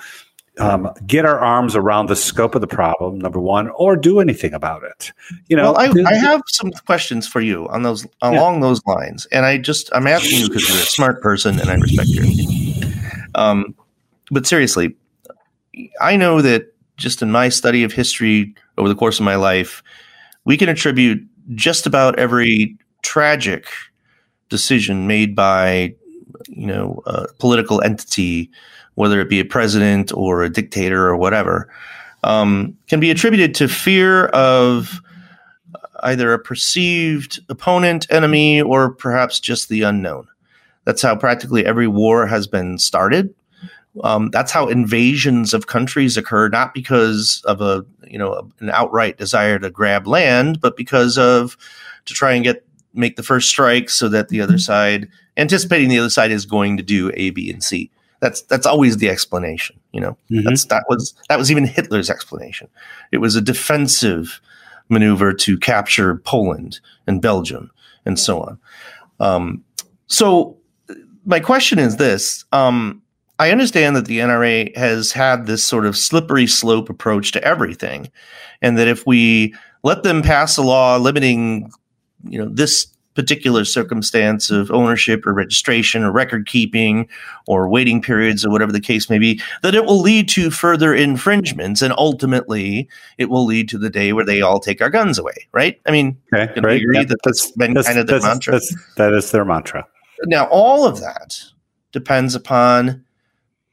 [0.60, 4.52] um, get our arms around the scope of the problem, number one, or do anything
[4.52, 5.12] about it.
[5.48, 8.60] You know, well, I, I, have some questions for you on those along yeah.
[8.60, 11.74] those lines, and I just I'm asking you because you're a smart person and I
[11.74, 12.94] respect your opinion.
[13.34, 13.74] Um,
[14.30, 14.94] but seriously,
[16.00, 19.82] I know that just in my study of history over the course of my life,
[20.44, 23.66] we can attribute just about every tragic
[24.50, 25.94] decision made by
[26.48, 28.50] you know a political entity
[28.94, 31.72] whether it be a president or a dictator or whatever,
[32.24, 35.00] um, can be attributed to fear of
[36.02, 40.26] either a perceived opponent, enemy, or perhaps just the unknown.
[40.84, 43.34] That's how practically every war has been started.
[44.02, 49.18] Um, that's how invasions of countries occur, not because of a you know an outright
[49.18, 51.56] desire to grab land, but because of
[52.06, 55.98] to try and get make the first strike so that the other side, anticipating the
[55.98, 57.90] other side is going to do A, B, and C.
[58.20, 59.80] That's that's always the explanation.
[59.92, 60.42] You know, mm-hmm.
[60.44, 62.68] that's that was that was even Hitler's explanation.
[63.12, 64.40] It was a defensive
[64.88, 67.70] maneuver to capture Poland and Belgium
[68.04, 68.58] and so on.
[69.20, 69.64] Um,
[70.06, 70.58] so
[71.24, 73.02] my question is this: um,
[73.38, 78.10] I understand that the NRA has had this sort of slippery slope approach to everything,
[78.60, 81.70] and that if we let them pass a law limiting,
[82.28, 82.86] you know, this
[83.16, 87.08] particular circumstance of ownership or registration or record keeping
[87.46, 90.94] or waiting periods or whatever the case may be, that it will lead to further
[90.94, 92.88] infringements and ultimately
[93.18, 95.80] it will lead to the day where they all take our guns away, right?
[95.86, 96.80] I mean, Okay, right.
[96.80, 98.52] agree Yeah, that that's been that's, kind of the that's- mantra?
[98.52, 99.86] that's- that is their mantra.
[100.26, 101.42] now all of that
[101.92, 103.04] depends upon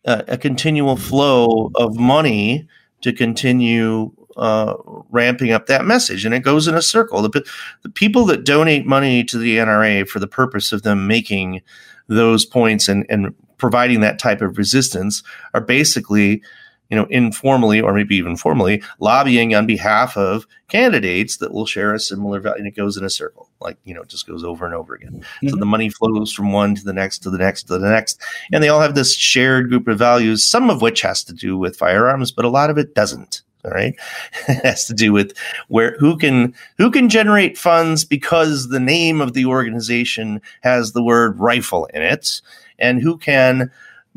[0.06, 2.68] uh, a continual flow of money
[3.02, 4.76] to continue uh,
[5.10, 6.26] ramping up that message.
[6.26, 7.22] And it goes in a circle.
[7.22, 7.46] The,
[7.84, 11.62] the people that donate money to the nra for the purpose of them making
[12.08, 15.24] those points and, and providing that type of resistance
[15.54, 16.42] are basically
[16.90, 21.94] you know informally or maybe even formally lobbying on behalf of candidates that will share
[21.94, 23.50] a similar value and it goes in a circle.
[23.60, 25.22] Like you know it just goes over and over again.
[25.48, 25.60] So Mhm.
[25.60, 28.22] the money flows from one to the next to the next to the next.
[28.54, 31.58] And they all have this shared group of values some of which has to do
[31.58, 33.96] with firearms but a lot of it doesn't all right
[34.48, 35.38] it has to do with
[35.68, 41.04] where who can who can generate funds because the name of the organization has the
[41.04, 42.42] word rifle in it
[42.80, 43.72] and who can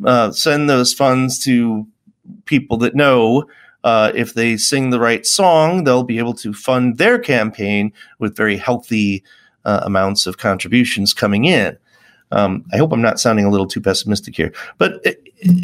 [0.05, 1.87] uh, send those funds to
[2.45, 3.47] people that know
[3.85, 8.37] uh, if they sing the right song, they'll be able to fund their campaign with
[8.37, 9.23] very healthy
[9.65, 11.77] uh, amounts of contributions coming in.
[12.33, 15.05] Um, I hope I'm not sounding a little too pessimistic here, but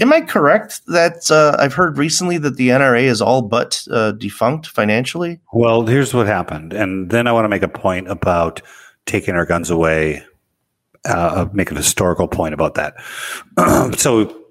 [0.00, 4.12] am I correct that uh, I've heard recently that the NRA is all but uh,
[4.12, 5.40] defunct financially?
[5.52, 8.62] Well, here's what happened, and then I want to make a point about
[9.06, 10.24] taking our guns away.
[11.04, 12.94] Uh, make an historical point about that.
[13.96, 14.44] so,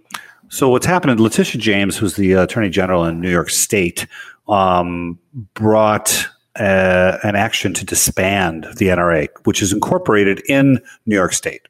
[0.47, 1.19] so what's happened?
[1.19, 4.07] Letitia James, who's the Attorney General in New York State,
[4.47, 5.19] um,
[5.53, 11.67] brought uh, an action to disband the NRA, which is incorporated in New York State.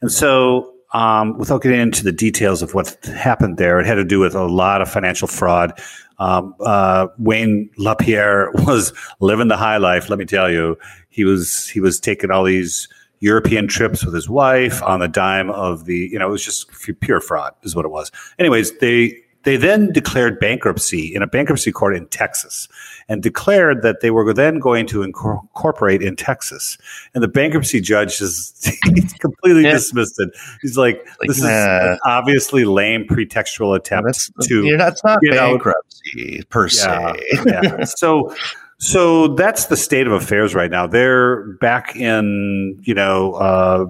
[0.00, 4.04] And so, um, without getting into the details of what happened there, it had to
[4.04, 5.80] do with a lot of financial fraud.
[6.18, 10.10] Um, uh, Wayne LaPierre was living the high life.
[10.10, 10.76] Let me tell you,
[11.08, 12.88] he was he was taking all these
[13.20, 16.08] European trips with his wife on the dime of the.
[16.10, 16.70] You know, it was just
[17.00, 18.10] pure fraud, is what it was.
[18.38, 22.68] Anyways, they they then declared bankruptcy in a bankruptcy court in Texas
[23.08, 26.76] and declared that they were then going to incor- incorporate in Texas.
[27.14, 28.70] And the bankruptcy judge just
[29.20, 29.72] completely Yeah.
[29.72, 30.30] dismissed it.
[30.60, 31.92] He's like, Like, this is nah.
[31.92, 37.22] an obviously lame pretextual attempt That's to not, it's not know, bankruptcy per yeah, se.
[37.46, 37.84] yeah.
[37.84, 38.34] So,
[38.78, 40.86] so that's the state of affairs right now.
[40.86, 43.86] They're back in, you know, uh,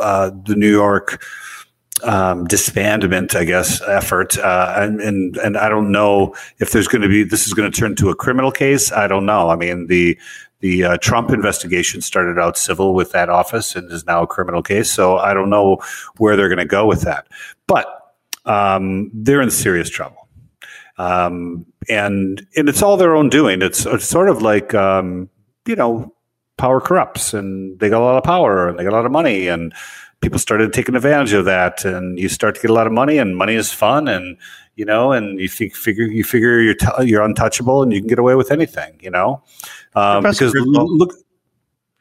[0.00, 1.22] uh, the New York
[2.02, 7.02] um, disbandment, I guess, effort, uh, and, and and I don't know if there's going
[7.02, 8.92] to be this is going to turn to a criminal case.
[8.92, 9.50] I don't know.
[9.50, 10.18] I mean, the
[10.60, 14.62] the uh, Trump investigation started out civil with that office and is now a criminal
[14.62, 14.90] case.
[14.92, 15.78] So I don't know
[16.18, 17.26] where they're going to go with that,
[17.66, 20.22] but um, they're in serious trouble
[20.98, 23.62] um, and and it's all their own doing.
[23.62, 25.28] It's, it's sort of like um,
[25.66, 26.14] you know,
[26.56, 29.12] power corrupts, and they got a lot of power and they got a lot of
[29.12, 29.72] money, and
[30.22, 33.18] people started taking advantage of that, and you start to get a lot of money,
[33.18, 34.38] and money is fun, and
[34.76, 38.08] you know, and you think, figure you figure you're t- you're untouchable, and you can
[38.08, 39.42] get away with anything, you know,
[39.94, 41.14] um, because l- look.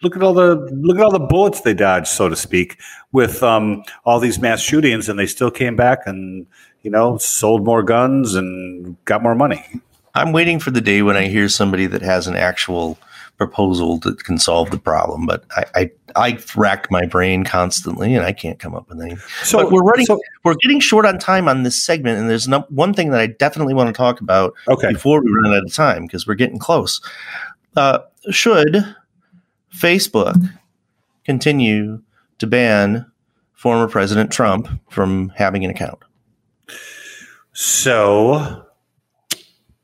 [0.03, 2.79] Look at all the look at all the bullets they dodged, so to speak,
[3.11, 6.47] with um, all these mass shootings, and they still came back and
[6.81, 9.63] you know sold more guns and got more money.
[10.15, 12.97] I'm waiting for the day when I hear somebody that has an actual
[13.41, 18.23] proposal that can solve the problem, but I I, I rack my brain constantly and
[18.23, 19.17] I can't come up with anything.
[19.43, 20.05] So But we're running.
[20.05, 23.19] so- we're getting short on time on this segment, and there's no, one thing that
[23.19, 24.91] I definitely want to talk about okay.
[24.93, 27.01] before we run out of time because we're getting close.
[27.75, 28.95] Uh, should
[29.75, 30.37] Facebook
[31.25, 32.03] continue
[32.37, 33.11] to ban
[33.53, 35.99] former President Trump from having an account?
[37.53, 38.67] So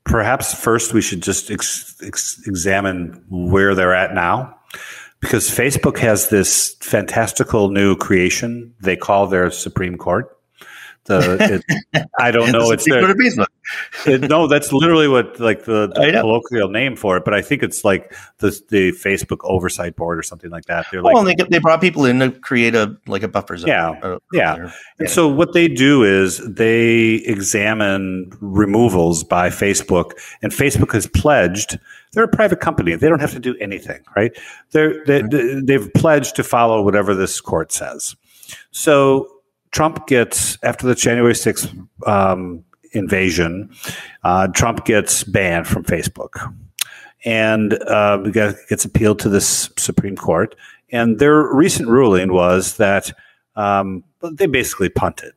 [0.08, 4.54] perhaps first we should just ex- ex- examine where they're at now.
[5.20, 10.37] Because Facebook has this fantastical new creation they call their Supreme Court.
[11.08, 12.70] The, it, I don't know.
[12.70, 13.02] It's their,
[14.06, 17.24] it, no, that's literally what like the, the colloquial name for it.
[17.24, 20.86] But I think it's like the the Facebook Oversight Board or something like that.
[20.90, 23.56] They're like, well, and they, they brought people in to create a like a buffer
[23.56, 23.68] zone.
[23.68, 24.56] Yeah, Uh, yeah.
[24.56, 24.74] there.
[24.98, 31.78] And so what they do is they examine removals by Facebook, and Facebook has pledged.
[32.12, 34.36] They're a private company; they don't have to do anything, right?
[34.72, 35.22] They're, they,
[35.62, 38.14] they've pledged to follow whatever this court says.
[38.70, 39.28] So
[39.70, 41.72] Trump gets after the January sixth
[42.06, 43.70] um, invasion,
[44.24, 46.54] uh, Trump gets banned from Facebook,
[47.24, 48.16] and uh,
[48.68, 50.54] gets appealed to this Supreme Court.
[50.90, 53.12] And their recent ruling was that
[53.56, 55.34] um, they basically punted.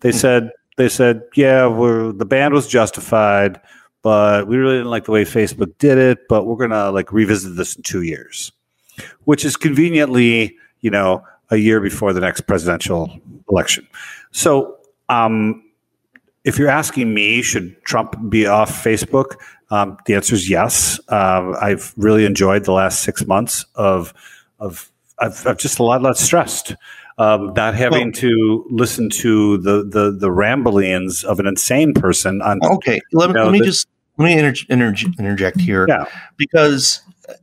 [0.00, 3.60] They said they said, yeah, we're, the ban was justified,
[4.02, 6.26] but we really didn't like the way Facebook did it.
[6.28, 8.50] But we're gonna like revisit this in two years.
[9.24, 13.18] which is conveniently, you know, a year before the next presidential
[13.50, 13.86] election.
[14.30, 14.76] So,
[15.08, 15.62] um,
[16.44, 19.36] if you're asking me, should Trump be off Facebook?
[19.70, 21.00] Um, the answer is yes.
[21.08, 24.12] Uh, I've really enjoyed the last six months of
[24.58, 26.74] of I've, I've just a lot less stressed.
[27.16, 32.42] Um, not having well, to listen to the, the the ramblings of an insane person
[32.42, 32.58] on.
[32.64, 33.88] Okay, let, you know, let me the, just
[34.18, 35.86] let me inter- inter- interject here.
[35.88, 36.06] Yeah.
[36.36, 37.00] Because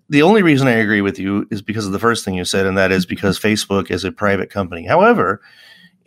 [0.10, 2.66] the only reason I agree with you is because of the first thing you said,
[2.66, 4.86] and that is because Facebook is a private company.
[4.86, 5.42] However,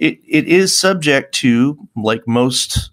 [0.05, 2.91] it, it is subject to, like most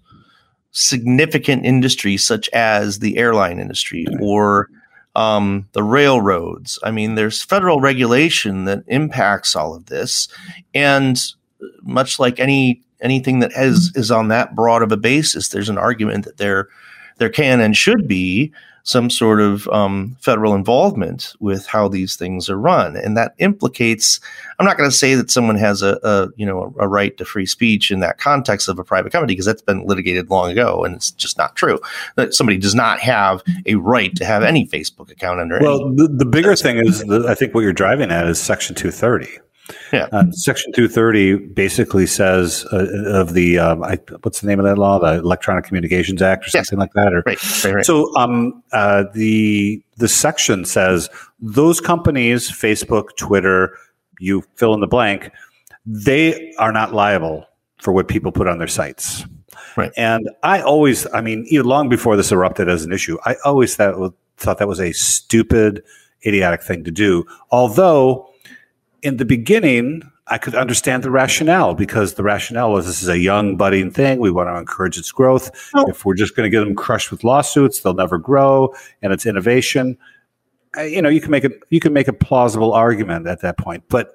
[0.70, 4.68] significant industries, such as the airline industry or
[5.14, 6.78] um, the railroads.
[6.82, 10.28] I mean, there's federal regulation that impacts all of this.
[10.74, 11.20] And
[11.82, 15.78] much like any anything that has is on that broad of a basis, there's an
[15.78, 16.68] argument that there
[17.18, 18.52] there can and should be
[18.84, 24.20] some sort of um, federal involvement with how these things are run, and that implicates.
[24.58, 27.24] I'm not going to say that someone has a, a you know a right to
[27.24, 30.84] free speech in that context of a private company because that's been litigated long ago,
[30.84, 31.78] and it's just not true.
[32.16, 35.56] That somebody does not have a right to have any Facebook account under.
[35.56, 35.62] It.
[35.62, 38.74] Well, the, the bigger thing is, the, I think what you're driving at is Section
[38.74, 39.38] 230.
[39.92, 40.08] Yeah.
[40.12, 44.76] Uh, Section 230 basically says uh, of the um, I, what's the name of that
[44.76, 44.98] law?
[44.98, 46.80] The Electronic Communications Act or something yes.
[46.80, 47.12] like that.
[47.12, 47.64] Or right.
[47.64, 47.84] Right, right.
[47.84, 51.08] so um, uh, the the section says
[51.40, 53.76] those companies, Facebook, Twitter,
[54.18, 55.30] you fill in the blank,
[55.86, 57.46] they are not liable
[57.80, 59.24] for what people put on their sites.
[59.76, 59.92] Right.
[59.96, 63.76] And I always, I mean, even long before this erupted as an issue, I always
[63.76, 65.82] thought thought that was a stupid,
[66.26, 67.24] idiotic thing to do.
[67.50, 68.31] Although
[69.02, 73.18] in the beginning, I could understand the rationale because the rationale was this is a
[73.18, 74.20] young budding thing.
[74.20, 75.50] We want to encourage its growth.
[75.74, 75.88] Oh.
[75.88, 79.26] If we're just going to get them crushed with lawsuits, they'll never grow, and it's
[79.26, 79.98] innovation.
[80.78, 83.84] you know, you can make a you can make a plausible argument at that point,
[83.88, 84.14] but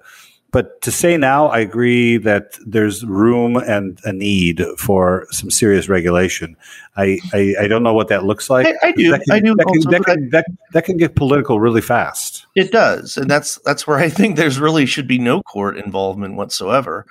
[0.51, 5.89] but to say now, I agree that there's room and a need for some serious
[5.89, 6.55] regulation.
[6.95, 8.65] I, I, I don't know what that looks like.
[8.65, 9.11] I, I do.
[9.11, 9.55] Can, I do.
[9.55, 12.45] That can, that, can, that, that can get political really fast.
[12.55, 16.35] It does, and that's that's where I think there's really should be no court involvement
[16.35, 17.05] whatsoever.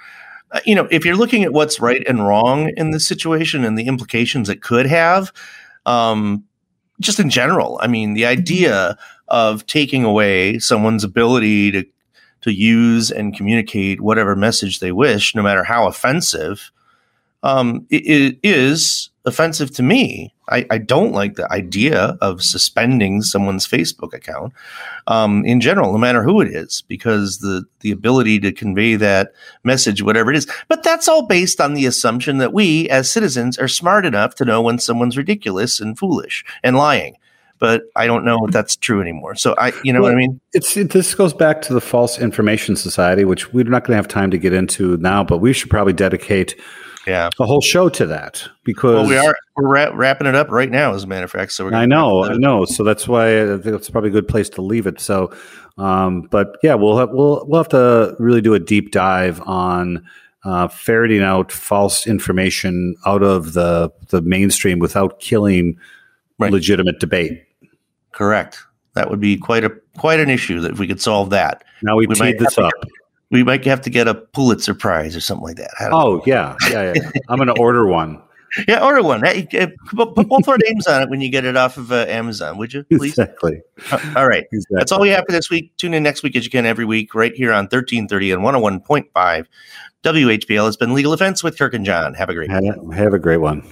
[0.52, 3.78] Uh, you know, if you're looking at what's right and wrong in this situation and
[3.78, 5.32] the implications it could have,
[5.84, 6.44] um,
[7.00, 8.96] just in general, I mean, the idea
[9.28, 11.84] of taking away someone's ability to
[12.46, 16.70] to use and communicate whatever message they wish, no matter how offensive,
[17.42, 20.32] um, it, it is offensive to me.
[20.48, 24.52] I, I, don't like the idea of suspending someone's Facebook account
[25.08, 29.32] um, in general, no matter who it is, because the the ability to convey that
[29.64, 33.58] message, whatever it is, but that's all based on the assumption that we as citizens
[33.58, 37.16] are smart enough to know when someone's ridiculous and foolish and lying
[37.58, 39.34] but I don't know if that's true anymore.
[39.34, 40.40] So I, you know well, what I mean?
[40.52, 43.96] It's it, this goes back to the False Information Society, which we're not going to
[43.96, 46.58] have time to get into now, but we should probably dedicate
[47.06, 50.50] yeah a whole show to that because well, we are we're ra- wrapping it up
[50.50, 51.52] right now, as a matter of fact.
[51.52, 52.64] So I know, I know.
[52.64, 55.00] So that's why I think it's probably a good place to leave it.
[55.00, 55.34] So,
[55.78, 60.04] um, but yeah, we'll have, we'll we'll have to really do a deep dive on.
[60.44, 65.76] Uh, ferreting out false information out of the the mainstream without killing
[66.38, 66.52] right.
[66.52, 67.45] legitimate debate.
[68.16, 68.64] Correct.
[68.94, 71.64] That would be quite a quite an issue that if we could solve that.
[71.82, 72.72] Now we, we teed this up.
[72.82, 72.90] Get,
[73.30, 75.70] we might have to get a Pulitzer Prize or something like that.
[75.92, 77.10] Oh yeah, yeah, yeah.
[77.28, 78.22] I'm going to order one.
[78.68, 79.22] Yeah, order one.
[79.22, 79.46] Hey,
[79.90, 82.72] put both our names on it when you get it off of uh, Amazon, would
[82.72, 82.84] you?
[82.84, 83.10] Please.
[83.10, 83.60] Exactly.
[83.90, 84.44] Uh, all right.
[84.50, 84.76] Exactly.
[84.78, 85.76] That's all we have for this week.
[85.76, 89.46] Tune in next week as you can every week, right here on 1330 and 101.5
[90.04, 90.68] WHBL.
[90.68, 92.14] It's been Legal Defense with Kirk and John.
[92.14, 92.64] Have a great have,
[92.94, 93.62] have a great one.